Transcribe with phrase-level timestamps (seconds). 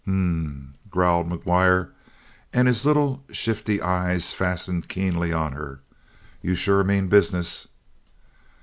[0.03, 1.91] "H m m," growled McGuire,
[2.51, 5.81] and his little shifty eyes fastened keenly on her.
[6.41, 7.67] "You sure mean business!"